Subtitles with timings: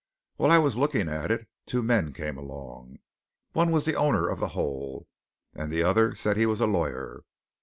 [0.37, 2.97] While I was looking at it two men came along.
[3.53, 5.05] One was the owner of the hole,
[5.53, 7.21] and the other said he was a lawyer.